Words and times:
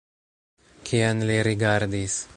Kien 0.87 1.21
li 1.31 1.37
rigardis? 1.49 2.21